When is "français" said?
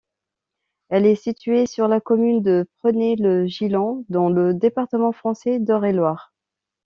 5.11-5.59